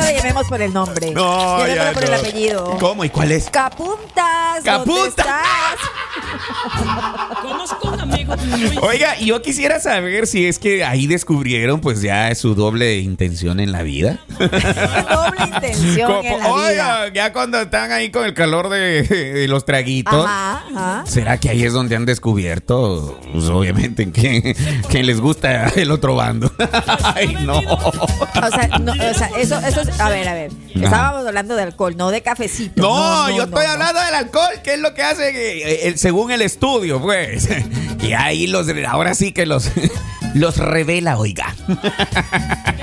No 0.00 0.06
le 0.06 0.16
llamemos 0.16 0.46
por 0.48 0.62
el 0.62 0.72
nombre. 0.72 1.10
No, 1.12 1.66
ya 1.66 1.92
por 1.92 2.04
el 2.04 2.14
apellido. 2.14 2.76
¿Cómo? 2.80 3.04
¿Y 3.04 3.10
cuál 3.10 3.32
es? 3.32 3.50
Capuntas. 3.50 4.64
¿dónde 4.64 4.66
Capuntas. 4.70 5.26
Conozco 7.42 7.88
un 7.88 8.00
amigo. 8.00 8.34
Oiga, 8.82 9.16
yo 9.18 9.42
quisiera 9.42 9.80
saber 9.80 10.26
si 10.26 10.46
es 10.46 10.58
que 10.58 10.84
ahí 10.84 11.06
descubrieron 11.06 11.80
pues 11.80 12.02
ya 12.02 12.34
su 12.34 12.54
doble 12.54 12.98
intención 12.98 13.60
en 13.60 13.72
la 13.72 13.82
vida. 13.82 14.18
Doble 14.38 15.44
intención 15.54 16.06
Como- 16.10 16.22
en 16.22 16.38
la 16.38 16.46
vida. 16.46 16.52
oiga, 16.52 17.08
ya 17.12 17.32
cuando 17.32 17.60
están 17.60 17.92
ahí 17.92 18.10
con 18.10 18.24
el 18.24 18.34
calor 18.34 18.68
de, 18.68 19.02
de 19.02 19.48
los 19.48 19.64
traguitos. 19.64 20.24
Ajá, 20.26 20.64
ajá. 20.74 21.04
¿Será 21.06 21.38
que 21.38 21.50
ahí 21.50 21.64
es 21.64 21.72
donde 21.72 21.96
han 21.96 22.06
descubierto, 22.06 23.18
pues 23.32 23.44
obviamente, 23.46 24.10
que, 24.12 24.56
que 24.88 25.02
les 25.02 25.20
gusta 25.20 25.68
el 25.76 25.90
otro 25.90 26.16
bando? 26.16 26.52
Ay, 27.14 27.36
no. 27.44 27.58
O 27.58 28.50
sea, 28.50 28.68
no, 28.80 28.92
o 28.92 29.14
sea, 29.14 29.30
eso, 29.38 29.58
eso 29.60 29.80
es, 29.82 29.89
a 29.98 30.08
ver, 30.08 30.28
a 30.28 30.34
ver. 30.34 30.52
Estábamos 30.74 31.26
hablando 31.26 31.56
de 31.56 31.62
alcohol, 31.62 31.96
no 31.96 32.10
de 32.10 32.22
cafecito. 32.22 32.82
No, 32.82 33.28
yo 33.30 33.38
no, 33.38 33.44
estoy 33.44 33.66
hablando 33.66 34.00
del 34.00 34.14
alcohol, 34.14 34.60
que 34.62 34.74
es 34.74 34.80
lo 34.80 34.94
que 34.94 35.02
hace, 35.02 35.30
eh, 35.30 35.88
eh, 35.88 35.94
según 35.96 36.30
el 36.30 36.42
estudio, 36.42 37.00
pues. 37.00 37.48
Y 38.02 38.14
ahí 38.14 38.46
los, 38.46 38.66
ahora 38.88 39.14
sí 39.14 39.32
que 39.32 39.44
los, 39.44 39.70
los 40.34 40.56
revela, 40.56 41.18
oiga. 41.18 41.54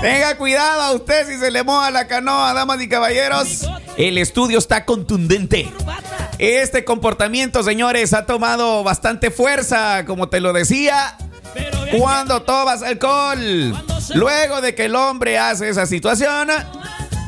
Tenga 0.00 0.36
cuidado 0.36 0.82
a 0.82 0.92
usted 0.92 1.26
si 1.26 1.38
se 1.38 1.50
le 1.50 1.64
moja 1.64 1.90
la 1.90 2.06
canoa, 2.06 2.54
damas 2.54 2.80
y 2.80 2.88
caballeros. 2.88 3.68
El 3.96 4.16
estudio 4.18 4.58
está 4.58 4.84
contundente. 4.84 5.68
Este 6.38 6.84
comportamiento, 6.84 7.64
señores, 7.64 8.12
ha 8.12 8.26
tomado 8.26 8.84
bastante 8.84 9.32
fuerza, 9.32 10.04
como 10.04 10.28
te 10.28 10.40
lo 10.40 10.52
decía. 10.52 11.16
Cuando 11.98 12.42
tomas 12.42 12.82
alcohol, 12.82 13.74
luego 14.14 14.60
de 14.60 14.74
que 14.74 14.86
el 14.86 14.96
hombre 14.96 15.38
hace 15.38 15.68
esa 15.68 15.86
situación, 15.86 16.48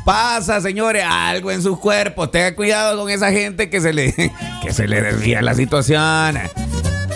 pasa, 0.04 0.60
señores, 0.60 1.04
algo 1.06 1.50
en 1.50 1.62
su 1.62 1.78
cuerpo. 1.78 2.28
Tenga 2.28 2.54
cuidado 2.54 3.00
con 3.00 3.10
esa 3.10 3.30
gente 3.30 3.70
que 3.70 3.80
se 3.80 3.92
le, 3.92 4.14
que 4.62 4.72
se 4.72 4.88
le 4.88 5.00
desvía 5.00 5.42
la 5.42 5.54
situación. 5.54 6.38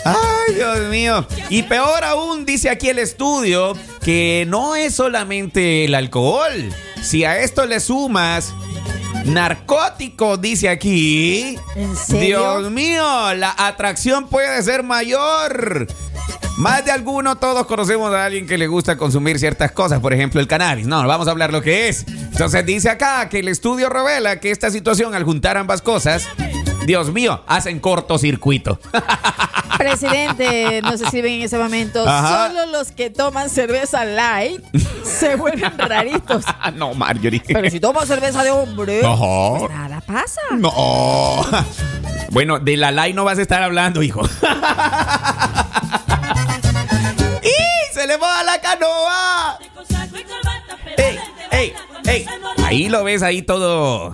Ay, 0.05 0.55
Dios 0.55 0.81
mío. 0.91 1.27
Y 1.49 1.63
peor 1.63 2.05
aún, 2.05 2.45
dice 2.45 2.71
aquí 2.71 2.89
el 2.89 2.99
estudio, 2.99 3.75
que 4.03 4.45
no 4.49 4.77
es 4.77 4.95
solamente 4.95 5.85
el 5.85 5.95
alcohol. 5.95 6.73
Si 7.03 7.25
a 7.25 7.41
esto 7.41 7.67
le 7.67 7.81
sumas 7.81 8.53
narcóticos, 9.25 10.41
dice 10.41 10.69
aquí. 10.69 11.59
¿En 11.75 11.97
serio? 11.97 12.61
Dios 12.61 12.71
mío, 12.71 13.35
la 13.35 13.55
atracción 13.57 14.29
puede 14.29 14.63
ser 14.63 14.83
mayor. 14.83 15.87
Más 16.57 16.85
de 16.85 16.93
alguno, 16.93 17.37
todos 17.37 17.67
conocemos 17.67 18.15
a 18.15 18.25
alguien 18.27 18.47
que 18.47 18.57
le 18.57 18.69
gusta 18.69 18.97
consumir 18.97 19.39
ciertas 19.41 19.73
cosas, 19.73 20.01
por 20.01 20.13
ejemplo 20.13 20.41
el 20.41 20.47
cannabis. 20.47 20.87
No, 20.87 21.05
vamos 21.07 21.27
a 21.27 21.33
hablar 21.33 21.53
lo 21.53 21.63
que 21.63 21.89
es. 21.89 22.07
Entonces 22.07 22.65
dice 22.65 22.91
acá 22.91 23.29
que 23.29 23.41
el 23.41 23.49
estudio 23.49 23.89
revela 23.89 24.39
que 24.39 24.53
esta 24.53 24.71
situación 24.71 25.15
al 25.15 25.25
juntar 25.25 25.57
ambas 25.57 25.83
cosas, 25.83 26.29
Dios 26.87 27.13
mío, 27.13 27.43
hacen 27.47 27.81
cortocircuito. 27.81 28.79
Presidente, 29.79 30.81
no 30.83 30.97
se 30.97 31.11
sirven 31.11 31.33
en 31.35 31.43
ese 31.43 31.59
momento. 31.59 32.09
Ajá. 32.09 32.49
Solo 32.49 32.67
los 32.67 32.93
que 32.93 33.11
toman 33.11 33.51
cerveza 33.51 34.05
light 34.05 34.63
se 35.03 35.35
vuelven 35.35 35.77
raritos. 35.77 36.45
No, 36.75 36.95
Marjorie. 36.95 37.43
Pero 37.47 37.69
si 37.69 37.81
toman 37.81 38.07
cerveza 38.07 38.43
de 38.43 38.51
hombre, 38.51 39.01
pues 39.01 39.71
nada 39.71 40.01
pasa. 40.01 40.41
No. 40.57 41.45
Bueno, 42.31 42.59
de 42.59 42.77
la 42.77 42.91
ley 42.91 43.13
no 43.13 43.23
vas 43.23 43.39
a 43.39 43.43
estar 43.43 43.63
hablando, 43.63 44.03
hijo. 44.03 44.23
Ahí 52.75 52.89
lo 52.89 53.05
ves 53.05 53.23
ahí 53.23 53.43
todo. 53.43 54.13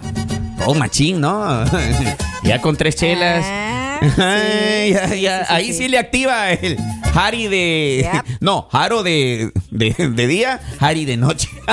Todo 0.58 0.74
machín, 0.74 1.22
¿no? 1.22 1.64
ya 2.42 2.60
con 2.60 2.76
tres 2.76 2.94
chelas. 2.96 3.42
Ah, 3.48 3.98
Ay, 4.18 4.88
sí, 4.88 4.92
ya, 4.94 5.08
sí, 5.08 5.20
ya. 5.22 5.38
sí, 5.40 5.44
sí, 5.48 5.54
Ahí 5.54 5.66
sí. 5.68 5.72
sí 5.72 5.88
le 5.88 5.96
activa 5.98 6.50
el 6.52 6.76
Harry 7.14 7.46
de. 7.48 8.06
Yep. 8.12 8.24
No, 8.40 8.68
Haro 8.70 9.02
de, 9.02 9.50
de, 9.70 9.94
de 9.94 10.26
día, 10.26 10.60
Harry 10.78 11.06
de 11.06 11.16
noche. 11.16 11.48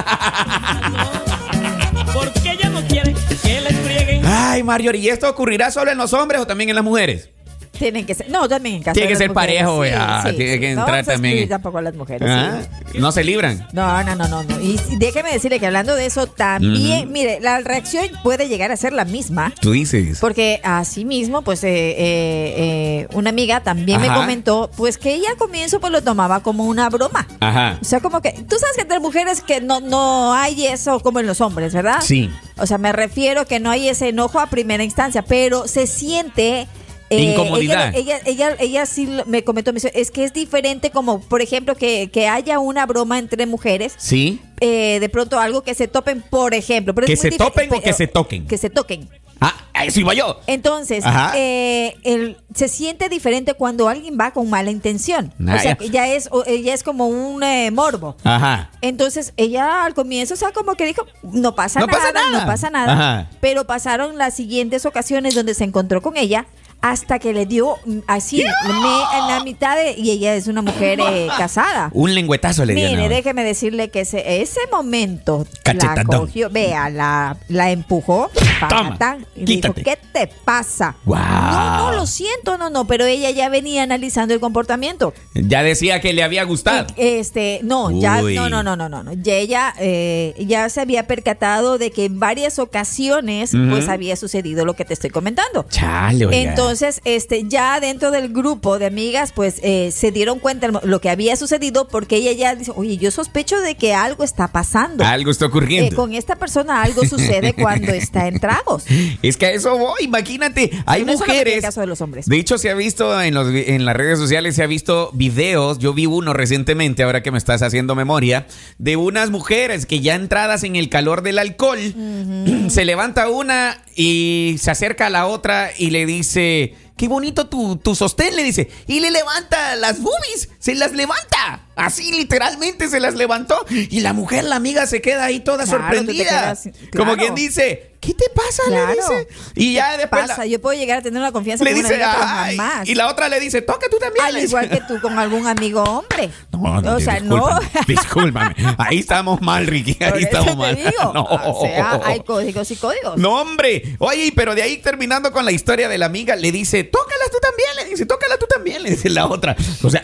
Porque 2.13 2.51
ella 2.51 2.69
no 2.69 2.81
quiere 2.87 3.13
que 3.13 3.35
frieguen. 3.35 4.25
Ay, 4.25 4.63
Marjorie, 4.63 5.01
¿y 5.01 5.09
esto 5.09 5.29
ocurrirá 5.29 5.71
solo 5.71 5.91
en 5.91 5.97
los 5.97 6.13
hombres 6.13 6.39
o 6.41 6.47
también 6.47 6.69
en 6.69 6.75
las 6.75 6.85
mujeres? 6.85 7.29
Tienen 7.77 8.05
que 8.05 8.15
ser, 8.15 8.29
no, 8.29 8.47
también 8.47 8.75
en 8.77 8.83
casa. 8.83 8.93
Tiene 8.93 9.09
que 9.09 9.15
ser 9.15 9.29
mujeres. 9.29 9.63
parejo, 9.63 9.85
ya, 9.85 10.23
tiene 10.35 10.59
que 10.59 10.73
No 10.75 10.81
entrar 10.81 10.97
vamos 10.97 11.07
a 11.07 11.11
también. 11.13 11.49
tampoco 11.49 11.77
a 11.77 11.81
las 11.81 11.95
mujeres. 11.95 12.27
¿Ah? 12.29 12.61
sí. 12.91 12.97
No 12.97 13.11
se 13.11 13.23
libran. 13.23 13.67
No, 13.73 14.03
no, 14.03 14.15
no, 14.15 14.27
no, 14.27 14.43
no. 14.43 14.61
Y 14.61 14.79
déjeme 14.97 15.31
decirle 15.31 15.59
que 15.59 15.67
hablando 15.67 15.95
de 15.95 16.05
eso 16.05 16.27
también, 16.27 17.11
mire, 17.11 17.39
la 17.41 17.59
reacción 17.59 18.05
puede 18.23 18.47
llegar 18.47 18.71
a 18.71 18.77
ser 18.77 18.93
la 18.93 19.05
misma. 19.05 19.53
Tú 19.61 19.71
dices. 19.71 20.19
Porque 20.19 20.59
así 20.63 21.05
mismo, 21.05 21.41
pues, 21.41 21.63
eh, 21.63 21.69
eh, 21.69 21.95
eh, 21.97 23.07
una 23.13 23.29
amiga 23.29 23.61
también 23.61 24.01
me 24.01 24.07
comentó, 24.07 24.69
pues, 24.75 24.97
que 24.97 25.13
ella 25.13 25.29
al 25.31 25.37
comienzo 25.37 25.79
pues 25.79 25.91
lo 25.91 26.01
tomaba 26.01 26.41
como 26.41 26.65
una 26.65 26.89
broma. 26.89 27.27
Ajá. 27.39 27.77
O 27.81 27.85
sea, 27.85 27.99
como 27.99 28.21
que, 28.21 28.31
tú 28.31 28.55
sabes 28.59 28.75
que 28.75 28.81
entre 28.81 28.99
mujeres 28.99 29.41
que 29.41 29.61
no, 29.61 29.79
no 29.79 30.33
hay 30.33 30.65
eso 30.67 30.99
como 30.99 31.19
en 31.19 31.27
los 31.27 31.41
hombres, 31.41 31.73
¿verdad? 31.73 32.01
Sí. 32.01 32.29
O 32.57 32.65
sea, 32.65 32.77
me 32.77 32.91
refiero 32.91 33.45
que 33.45 33.59
no 33.59 33.69
hay 33.69 33.89
ese 33.89 34.09
enojo 34.09 34.39
a 34.39 34.47
primera 34.47 34.83
instancia, 34.83 35.21
pero 35.21 35.67
se 35.67 35.87
siente... 35.87 36.67
eh, 37.09 37.21
Incomodidad. 37.21 37.93
Ella, 37.95 38.17
ella, 38.25 38.49
ella, 38.51 38.55
ella 38.59 38.85
sí 38.85 39.07
me 39.25 39.43
comentó, 39.43 39.71
me 39.71 39.77
dice, 39.77 39.91
es 39.95 40.11
que 40.11 40.23
es 40.23 40.33
diferente 40.33 40.91
como, 40.91 41.19
por 41.21 41.41
ejemplo, 41.41 41.75
que, 41.75 42.09
que 42.11 42.27
haya 42.27 42.59
una 42.59 42.85
broma 42.85 43.19
entre 43.19 43.45
mujeres, 43.45 43.93
Sí. 43.97 44.41
eh, 44.59 44.99
de 44.99 45.09
pronto 45.09 45.39
algo 45.39 45.63
que 45.63 45.73
se 45.73 45.87
topen, 45.87 46.21
por 46.21 46.53
ejemplo. 46.53 46.93
Pero 46.93 47.07
¿Que 47.07 47.15
se 47.15 47.31
topen 47.31 47.73
o 47.73 47.81
que 47.81 47.93
se 47.93 48.07
toquen? 48.07 48.47
Que 48.47 48.57
se 48.57 48.69
toquen. 48.69 49.07
Ah, 49.39 49.53
eso 49.85 49.99
iba 49.99 50.15
yo. 50.15 50.39
Entonces, 50.47 51.03
eh, 51.35 51.95
el- 52.03 52.37
se 52.55 52.67
siente 52.67 53.07
diferente 53.07 53.53
cuando 53.53 53.87
alguien 53.87 54.17
va 54.19 54.31
con 54.31 54.49
mala 54.49 54.71
intención. 54.71 55.31
Ah, 55.47 55.55
o 55.55 55.59
sea, 55.59 55.63
ya. 55.63 55.75
que 55.75 55.89
ya 55.91 56.07
es, 56.07 56.27
es 56.47 56.81
como 56.81 57.07
un 57.07 57.43
eh, 57.43 57.69
morbo. 57.69 58.15
Ajá. 58.23 58.71
Entonces, 58.81 59.33
ella 59.37 59.85
al 59.85 59.93
comienzo, 59.93 60.33
o 60.33 60.37
sea, 60.37 60.51
como 60.53 60.73
que 60.73 60.87
dijo, 60.87 61.05
no 61.21 61.53
pasa, 61.53 61.79
No 61.81 61.85
nada, 61.85 61.99
pasa 61.99 62.11
nada. 62.13 62.39
no 62.39 62.45
pasa 62.47 62.69
nada. 62.71 62.93
Ajá. 62.93 63.29
Pero 63.39 63.67
pasaron 63.67 64.17
las 64.17 64.33
siguientes 64.35 64.87
ocasiones 64.87 65.35
donde 65.35 65.53
se 65.53 65.65
encontró 65.65 66.01
con 66.01 66.17
ella 66.17 66.47
hasta 66.81 67.19
que 67.19 67.33
le 67.33 67.45
dio 67.45 67.75
mm, 67.85 67.99
así, 68.07 68.37
me- 68.37 69.19
en 69.19 69.27
la 69.27 69.41
mitad 69.43 69.75
de, 69.75 69.93
y 69.97 70.11
ella 70.11 70.35
es 70.35 70.47
una 70.47 70.61
mujer 70.61 70.99
eh, 71.01 71.27
casada. 71.37 71.89
Un 71.93 72.13
lengüetazo 72.13 72.65
le 72.65 72.75
dieron. 72.75 72.95
Mire, 72.97 73.09
déjeme 73.09 73.43
decirle 73.43 73.89
que 73.89 74.01
ese, 74.01 74.41
ese 74.41 74.59
momento 74.71 75.45
la 75.65 76.03
cogió, 76.03 76.49
vea, 76.49 76.89
la, 76.89 77.37
la 77.47 77.71
empujó, 77.71 78.29
Toma, 78.69 79.17
y 79.35 79.45
quítate. 79.45 79.81
dijo, 79.81 79.89
¿qué 79.91 79.97
te 80.13 80.27
pasa? 80.45 80.95
Guau. 81.05 81.21
No, 81.21 81.77
no, 81.77 81.91
lo 81.97 82.05
siento, 82.05 82.57
no, 82.57 82.69
no, 82.69 82.85
pero 82.85 83.05
ella 83.05 83.31
ya 83.31 83.49
venía 83.49 83.83
analizando 83.83 84.33
el 84.33 84.39
comportamiento. 84.39 85.13
Ya 85.33 85.63
decía 85.63 85.99
que 85.99 86.13
le 86.13 86.23
había 86.23 86.43
gustado. 86.43 86.87
Este, 86.95 87.59
no, 87.63 87.89
ya, 87.99 88.21
no, 88.21 88.49
no, 88.49 88.63
no, 88.63 88.75
no, 88.75 88.87
no, 88.89 89.03
no. 89.03 89.13
Ya 89.13 89.33
ella 89.35 89.73
eh, 89.79 90.35
ya 90.39 90.69
se 90.69 90.81
había 90.81 91.07
percatado 91.07 91.77
de 91.77 91.91
que 91.91 92.05
en 92.05 92.19
varias 92.19 92.59
ocasiones, 92.59 93.51
pues 93.69 93.89
había 93.89 94.15
sucedido 94.15 94.63
lo 94.65 94.75
que 94.75 94.85
te 94.85 94.93
estoy 94.93 95.09
comentando. 95.09 95.65
Chale, 95.69 96.25
oiga. 96.27 96.37
Entonces, 96.37 96.66
este, 97.05 97.43
ya 97.47 97.79
dentro 97.79 98.11
del 98.11 98.29
grupo 98.33 98.79
de 98.79 98.85
amigas, 98.87 99.31
pues 99.33 99.59
eh, 99.63 99.91
se 99.91 100.11
dieron 100.11 100.39
cuenta 100.39 100.67
lo 100.83 101.01
que 101.01 101.09
había 101.09 101.35
sucedido 101.35 101.87
porque 101.87 102.17
ella 102.17 102.31
ya 102.33 102.55
dice, 102.55 102.71
oye, 102.75 102.97
yo 102.97 103.11
sospecho 103.11 103.59
de 103.61 103.75
que 103.75 103.93
algo 103.93 104.23
está 104.23 104.47
pasando. 104.49 105.03
Algo 105.05 105.31
está 105.31 105.45
Eh, 105.45 105.47
ocurriendo. 105.47 105.95
con 105.95 106.13
esta 106.13 106.35
persona 106.35 106.81
algo 106.83 107.05
sucede 107.05 107.53
cuando 107.53 107.91
está 107.91 108.27
en 108.27 108.39
tragos. 108.39 108.83
Es 109.21 109.37
que 109.37 109.45
a 109.47 109.51
eso 109.51 109.77
voy, 109.77 110.03
imagínate, 110.03 110.71
hay 110.85 111.03
No 111.03 111.13
es 111.13 111.19
mujeres. 111.19 111.55
el 111.55 111.61
caso 111.61 111.81
de 111.81 111.87
los 111.87 112.01
hombres. 112.01 112.25
De 112.27 112.37
hecho, 112.37 112.57
se 112.57 112.69
ha 112.69 112.73
visto 112.75 113.21
en, 113.21 113.33
los, 113.33 113.47
en 113.53 113.85
las 113.85 113.95
redes 113.95 114.19
sociales, 114.19 114.55
se 114.55 114.63
ha 114.63 114.67
visto 114.67 115.09
videos, 115.13 115.79
yo 115.79 115.93
vi 115.93 116.05
uno 116.05 116.33
recientemente, 116.33 117.03
ahora 117.03 117.23
que 117.23 117.31
me 117.31 117.37
estás 117.37 117.61
haciendo 117.61 117.95
memoria, 117.95 118.45
de 118.77 118.95
unas 118.95 119.29
mujeres 119.29 119.85
que 119.85 119.99
ya 120.01 120.15
entradas 120.15 120.63
en 120.63 120.75
el 120.75 120.89
calor 120.89 121.21
del 121.23 121.39
alcohol, 121.39 121.79
se 122.69 122.85
levanta 122.85 123.29
una 123.29 123.81
y 123.95 124.57
se 124.59 124.71
acerca 124.71 125.07
a 125.07 125.09
la 125.09 125.25
otra 125.27 125.71
y 125.77 125.89
le 125.89 126.05
dice, 126.05 126.56
qué 126.97 127.07
bonito 127.07 127.47
tu, 127.47 127.77
tu 127.77 127.95
sostén, 127.95 128.35
le 128.35 128.43
dice, 128.43 128.69
y 128.87 128.99
le 128.99 129.11
levanta 129.11 129.75
las 129.75 130.01
boobies, 130.01 130.49
se 130.59 130.75
las 130.75 130.91
levanta. 130.91 131.66
Así 131.77 132.11
literalmente 132.11 132.89
se 132.89 132.99
las 132.99 133.15
levantó. 133.15 133.65
Y 133.69 134.01
la 134.01 134.13
mujer, 134.13 134.43
la 134.43 134.55
amiga, 134.57 134.85
se 134.87 135.01
queda 135.01 135.25
ahí 135.25 135.39
toda 135.39 135.63
Claro, 135.65 135.79
sorprendida. 135.83 136.25
quedas- 136.53 136.69
Como 136.95 137.15
quien 137.15 137.35
dice, 137.35 137.95
¿qué 138.01 138.13
te 138.13 138.25
pasa? 138.33 138.63
Claro. 138.67 138.87
Le 138.87 138.95
dice. 138.95 139.27
Y 139.55 139.73
ya 139.73 139.91
¿Qué 139.91 139.97
después 139.99 140.21
pasa? 140.27 140.37
la- 140.39 140.45
Yo 140.47 140.59
puedo 140.61 140.77
llegar 140.77 140.97
a 140.99 141.01
tener 141.01 141.19
una 141.21 141.31
confianza 141.31 141.63
le 141.63 141.71
con 141.71 141.79
una 141.79 141.89
dice, 141.89 142.03
amiga, 142.03 142.43
"Ay", 142.43 142.57
jamás. 142.57 142.87
y 142.89 142.95
la 142.95 143.07
otra 143.07 143.29
le 143.29 143.39
dice, 143.39 143.61
toca 143.61 143.87
tú 143.89 143.97
también. 143.99 144.25
Al 144.25 144.37
igual 144.43 144.69
que 144.69 144.81
tú 144.87 144.99
con 145.01 145.17
algún 145.19 145.45
amigo 145.47 145.83
hombre. 145.83 146.29
No, 146.51 146.81
no, 146.81 146.95
o 146.95 146.99
sea, 146.99 147.19
no. 147.19 147.47
discúlpame. 147.87 148.55
Ahí 148.77 148.99
estamos 148.99 149.41
mal, 149.41 149.67
Ricky. 149.67 149.93
Por 149.95 150.07
Ahí 150.07 150.23
eso 150.23 150.27
estamos 150.37 150.49
te 150.51 150.55
mal. 150.55 150.75
digo. 150.75 150.91
No. 151.13 151.23
O 151.23 151.61
sea, 151.65 151.99
hay 152.03 152.19
códigos 152.21 152.69
y 152.71 152.75
códigos. 152.75 153.17
No, 153.17 153.39
hombre. 153.41 153.95
Oye, 153.99 154.31
pero 154.35 154.53
de 154.55 154.61
ahí 154.63 154.77
terminando 154.77 155.31
con 155.31 155.45
la 155.45 155.51
historia 155.51 155.87
de 155.87 155.97
la 155.97 156.05
amiga, 156.07 156.35
le 156.35 156.51
dice, 156.51 156.83
tócalas 156.83 157.29
tú 157.31 157.37
también. 157.41 157.69
Le 157.77 157.85
dice, 157.85 158.05
tócala 158.05 158.37
tú 158.37 158.45
también. 158.47 158.83
Le 158.83 158.91
dice 158.91 159.09
la 159.09 159.25
otra. 159.27 159.55
O 159.83 159.89
sea, 159.89 160.03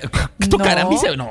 tocar 0.49 0.77
a 0.79 0.85
mí 0.85 0.97
se. 0.97 1.15
No. 1.17 1.29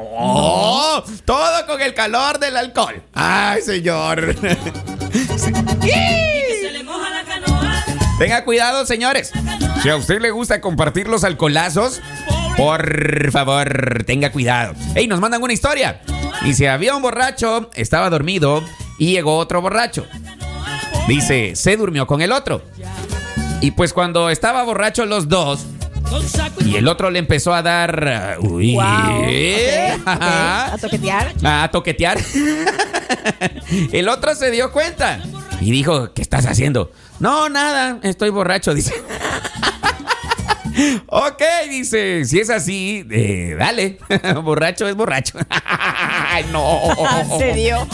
Todo 1.24 1.66
con 1.66 1.80
el 1.80 1.94
calor 1.94 2.38
del 2.38 2.56
alcohol. 2.56 3.02
Ay, 3.12 3.62
señor. 3.62 4.34
Se 5.42 6.70
le 6.72 6.82
moja 6.84 7.10
la 7.10 7.24
canoa. 7.24 7.84
Tenga 8.18 8.44
cuidado, 8.44 8.86
señores. 8.86 9.32
Si 9.82 9.88
a 9.88 9.96
usted 9.96 10.20
le 10.20 10.30
gusta 10.30 10.60
compartir 10.60 11.08
los 11.08 11.24
alcoholazos, 11.24 12.00
por 12.56 13.30
favor, 13.30 14.04
tenga 14.06 14.30
cuidado. 14.30 14.74
Ey, 14.94 15.06
nos 15.06 15.20
mandan 15.20 15.42
una 15.42 15.52
historia. 15.52 16.00
Dice, 16.44 16.68
había 16.68 16.94
un 16.94 17.02
borracho, 17.02 17.70
estaba 17.74 18.10
dormido 18.10 18.62
y 18.98 19.12
llegó 19.12 19.36
otro 19.38 19.60
borracho. 19.60 20.06
Dice, 21.08 21.56
se 21.56 21.76
durmió 21.76 22.06
con 22.06 22.22
el 22.22 22.32
otro. 22.32 22.62
Y 23.60 23.72
pues 23.72 23.92
cuando 23.92 24.30
estaba 24.30 24.62
borracho 24.62 25.06
los 25.06 25.28
dos 25.28 25.66
y 26.64 26.76
el 26.76 26.88
otro 26.88 27.10
le 27.10 27.18
empezó 27.18 27.54
a 27.54 27.62
dar... 27.62 28.38
uh, 28.40 28.46
Uy. 28.46 28.74
Wow. 28.74 28.82
A 30.06 30.76
toquetear. 30.80 31.32
A 31.44 31.68
toquetear. 31.70 32.18
El 33.92 34.08
otro 34.08 34.34
se 34.34 34.50
dio 34.50 34.72
cuenta 34.72 35.20
y 35.60 35.70
dijo, 35.70 36.12
¿qué 36.12 36.22
estás 36.22 36.46
haciendo? 36.46 36.92
No, 37.20 37.48
nada, 37.48 37.98
estoy 38.02 38.30
borracho, 38.30 38.74
dice. 38.74 38.92
ok, 41.06 41.42
dice, 41.70 42.24
si 42.24 42.40
es 42.40 42.50
así, 42.50 43.06
eh, 43.10 43.54
dale, 43.58 43.98
borracho 44.42 44.88
es 44.88 44.94
borracho. 44.94 45.38
Ay, 45.48 46.46
no. 46.50 46.80
Se 47.38 47.52
dio. 47.54 47.86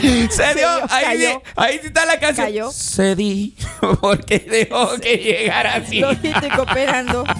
Se 0.30 0.54
dio, 0.54 0.54
dio, 0.54 0.86
ahí, 0.90 1.04
cayó. 1.04 1.42
ahí 1.56 1.78
sí 1.80 1.86
está 1.88 2.04
la 2.06 2.18
canción. 2.18 2.46
Cayó. 2.46 2.70
Se 2.72 3.14
di, 3.16 3.54
porque 4.00 4.38
dejó 4.38 4.96
que 4.98 5.16
llegara 5.18 5.74
así. 5.76 6.00
Lojito 6.00 6.46
y 6.46 6.50
cooperando. 6.50 7.24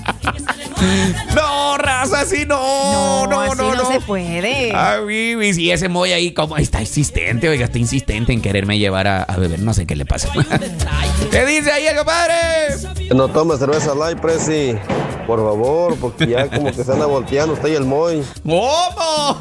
No, 1.37 1.78
raza, 1.78 2.23
así 2.23 2.44
no, 2.44 3.26
no, 3.28 3.40
así 3.40 3.56
no, 3.56 3.75
no. 3.75 3.92
se 3.92 4.00
puede. 4.00 4.73
Ay, 4.75 5.37
y 5.56 5.71
ese 5.71 5.88
Moy 5.88 6.12
ahí 6.12 6.32
como 6.32 6.56
está 6.56 6.80
insistente, 6.80 7.49
oiga, 7.49 7.66
está 7.66 7.78
insistente 7.78 8.32
en 8.32 8.42
quererme 8.42 8.78
llevar 8.78 9.06
a, 9.06 9.23
a 9.23 9.37
beber, 9.37 9.61
no 9.61 9.75
sé 9.75 9.87
qué 9.87 9.94
le 9.94 10.04
pasa. 10.04 10.28
¿Qué 11.30 11.47
dice 11.47 11.71
ahí 11.71 11.87
el 11.87 11.97
compadre? 11.97 12.35
No 13.14 13.28
tome 13.28 13.56
cerveza 13.59 13.94
light, 13.94 14.18
Presi. 14.18 14.75
Por 15.26 15.38
favor, 15.38 15.97
porque 15.99 16.26
ya 16.26 16.49
como 16.49 16.67
que 16.73 16.85
se 16.85 16.93
anda 16.93 17.07
volteando 17.07 17.55
usted 17.55 17.69
y 17.71 17.75
el 17.75 17.85
Moy. 17.85 18.23
¿Cómo? 18.43 19.38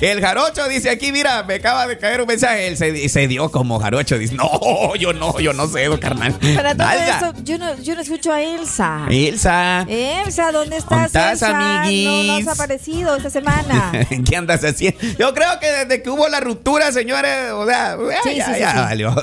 El 0.00 0.20
jarocho 0.20 0.68
dice 0.68 0.90
aquí, 0.90 1.12
mira, 1.12 1.42
me 1.44 1.54
acaba 1.54 1.86
de 1.86 1.96
caer 1.98 2.20
un 2.20 2.26
mensaje, 2.26 2.68
él 2.68 2.76
se, 2.76 3.08
se 3.08 3.28
dio 3.28 3.50
como 3.50 3.78
jarocho, 3.78 4.18
dice, 4.18 4.34
no, 4.34 4.94
yo 4.96 5.12
no, 5.12 5.38
yo 5.40 5.52
no 5.52 5.66
sé, 5.68 5.88
carnal. 6.00 6.34
Para 6.54 6.74
todo 6.74 6.88
eso, 6.90 7.34
yo 7.44 7.58
no, 7.58 7.76
yo 7.80 7.94
no 7.94 8.00
escucho 8.00 8.32
a 8.32 8.40
Elsa. 8.42 9.06
Elsa, 9.10 9.82
Elsa, 9.88 10.52
¿dónde 10.52 10.76
estás, 10.76 10.90
¿Dónde 10.90 11.06
estás, 11.06 11.32
Elsa? 11.32 11.52
No, 11.52 11.58
no 11.58 11.80
amiguis? 11.82 12.48
has 12.48 12.54
aparecido 12.60 13.16
esta 13.16 13.30
semana. 13.30 13.92
¿qué 14.28 14.36
andas 14.36 14.62
haciendo? 14.64 14.98
Yo 15.18 15.32
creo 15.34 15.58
que 15.60 15.70
desde 15.70 16.02
que 16.02 16.10
hubo 16.10 16.28
la 16.28 16.40
ruptura, 16.40 16.92
señores, 16.92 17.52
o 17.52 17.66
sea, 17.66 17.96
Sí, 18.24 18.36
ya, 18.36 18.46
sí, 18.46 18.52
sí, 18.54 18.60
ya 18.60 18.70
sí. 18.72 18.78
valió. 18.78 19.14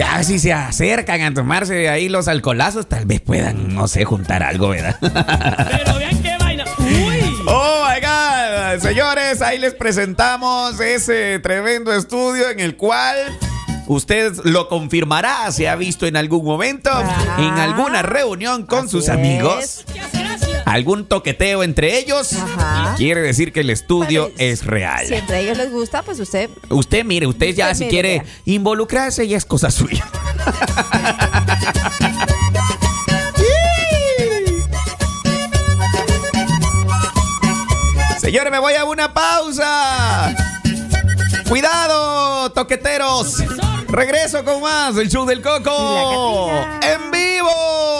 Ya 0.00 0.24
si 0.24 0.38
se 0.38 0.50
acercan 0.50 1.20
a 1.20 1.34
tomarse 1.34 1.90
ahí 1.90 2.08
los 2.08 2.26
alcoholazos, 2.26 2.88
tal 2.88 3.04
vez 3.04 3.20
puedan, 3.20 3.74
no 3.74 3.86
sé, 3.86 4.06
juntar 4.06 4.42
algo, 4.42 4.70
¿verdad? 4.70 4.96
Pero 4.98 5.98
vean 5.98 6.22
qué 6.22 6.38
vaina. 6.38 6.64
Uy. 6.78 7.20
Oh 7.46 7.84
my 7.86 8.00
God, 8.00 8.80
señores, 8.80 9.42
ahí 9.42 9.58
les 9.58 9.74
presentamos 9.74 10.80
ese 10.80 11.38
tremendo 11.40 11.92
estudio 11.92 12.48
en 12.48 12.60
el 12.60 12.76
cual 12.76 13.14
usted 13.88 14.32
lo 14.44 14.70
confirmará, 14.70 15.52
se 15.52 15.68
ha 15.68 15.76
visto 15.76 16.06
en 16.06 16.16
algún 16.16 16.46
momento, 16.46 16.88
Ah, 16.90 17.36
en 17.38 17.58
alguna 17.58 18.00
reunión 18.00 18.64
con 18.64 18.88
sus 18.88 19.10
es. 19.10 19.84
Algún 20.70 21.04
toqueteo 21.06 21.62
entre 21.62 21.98
ellos. 21.98 22.32
Ajá. 22.32 22.94
Quiere 22.96 23.20
decir 23.22 23.52
que 23.52 23.60
el 23.60 23.70
estudio 23.70 24.28
Pues, 24.28 24.40
es 24.40 24.64
real. 24.66 25.06
Si 25.06 25.14
entre 25.14 25.40
ellos 25.40 25.58
les 25.58 25.70
gusta, 25.72 26.02
pues 26.02 26.20
usted. 26.20 26.48
Usted 26.68 27.04
mire, 27.04 27.26
usted 27.26 27.54
ya 27.54 27.74
si 27.74 27.86
quiere 27.88 28.22
involucrarse 28.44 29.26
ya 29.26 29.36
es 29.36 29.44
cosa 29.44 29.70
suya. 29.70 30.06
Señores, 38.20 38.52
me 38.52 38.58
voy 38.60 38.74
a 38.74 38.84
una 38.84 39.12
pausa. 39.12 40.32
Cuidado, 41.48 42.52
toqueteros. 42.52 43.42
Regreso 43.88 44.44
con 44.44 44.62
más 44.62 44.94
del 44.94 45.08
show 45.08 45.26
del 45.26 45.42
Coco. 45.42 46.48
Y. 46.80 46.86
En 46.86 47.10
vivo. 47.10 47.99